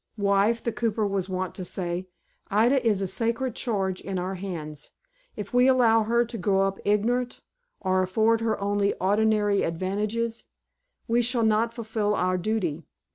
[0.17, 2.07] "Wife," the cooper was wont to say,
[2.49, 4.89] "Ida is a sacred charge in our hands.
[5.35, 7.41] If we allow her to grow up ignorant,
[7.81, 10.45] or afford her only ordinary advantages,
[11.07, 12.81] we shall not fulfil our duty.